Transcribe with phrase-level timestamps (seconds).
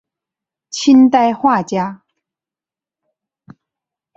[0.71, 2.01] 清代画家。